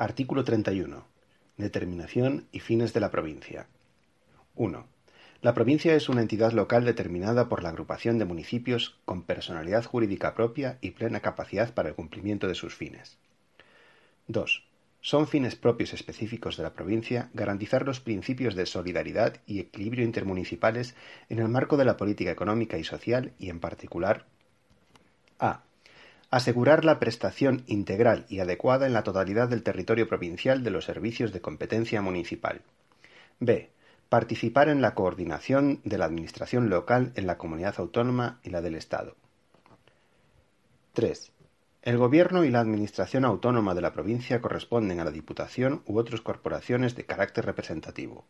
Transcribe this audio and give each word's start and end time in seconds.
Artículo 0.00 0.44
31. 0.44 1.04
Determinación 1.56 2.46
y 2.52 2.60
fines 2.60 2.92
de 2.92 3.00
la 3.00 3.10
provincia. 3.10 3.66
1. 4.54 4.86
La 5.42 5.54
provincia 5.54 5.92
es 5.96 6.08
una 6.08 6.20
entidad 6.20 6.52
local 6.52 6.84
determinada 6.84 7.48
por 7.48 7.64
la 7.64 7.70
agrupación 7.70 8.16
de 8.16 8.24
municipios 8.24 8.96
con 9.04 9.24
personalidad 9.24 9.84
jurídica 9.84 10.36
propia 10.36 10.78
y 10.80 10.92
plena 10.92 11.18
capacidad 11.18 11.74
para 11.74 11.88
el 11.88 11.96
cumplimiento 11.96 12.46
de 12.46 12.54
sus 12.54 12.76
fines. 12.76 13.18
2. 14.28 14.68
Son 15.00 15.26
fines 15.26 15.56
propios 15.56 15.92
específicos 15.92 16.56
de 16.56 16.62
la 16.62 16.74
provincia 16.74 17.28
garantizar 17.34 17.84
los 17.84 17.98
principios 17.98 18.54
de 18.54 18.66
solidaridad 18.66 19.40
y 19.46 19.58
equilibrio 19.58 20.04
intermunicipales 20.04 20.94
en 21.28 21.40
el 21.40 21.48
marco 21.48 21.76
de 21.76 21.86
la 21.86 21.96
política 21.96 22.30
económica 22.30 22.78
y 22.78 22.84
social 22.84 23.32
y 23.40 23.50
en 23.50 23.58
particular 23.58 24.26
a. 25.40 25.64
Asegurar 26.30 26.84
la 26.84 26.98
prestación 26.98 27.64
integral 27.66 28.26
y 28.28 28.40
adecuada 28.40 28.86
en 28.86 28.92
la 28.92 29.02
totalidad 29.02 29.48
del 29.48 29.62
territorio 29.62 30.08
provincial 30.08 30.62
de 30.62 30.70
los 30.70 30.84
servicios 30.84 31.32
de 31.32 31.40
competencia 31.40 32.02
municipal. 32.02 32.60
B. 33.40 33.70
Participar 34.10 34.68
en 34.68 34.82
la 34.82 34.94
coordinación 34.94 35.80
de 35.84 35.96
la 35.96 36.04
Administración 36.04 36.68
local 36.68 37.12
en 37.14 37.26
la 37.26 37.38
comunidad 37.38 37.76
autónoma 37.78 38.40
y 38.42 38.50
la 38.50 38.60
del 38.60 38.74
Estado. 38.74 39.16
3. 40.92 41.32
El 41.80 41.96
Gobierno 41.96 42.44
y 42.44 42.50
la 42.50 42.60
Administración 42.60 43.24
autónoma 43.24 43.74
de 43.74 43.80
la 43.80 43.94
provincia 43.94 44.42
corresponden 44.42 45.00
a 45.00 45.04
la 45.04 45.10
Diputación 45.10 45.82
u 45.86 45.98
otras 45.98 46.20
corporaciones 46.20 46.94
de 46.94 47.06
carácter 47.06 47.46
representativo. 47.46 48.26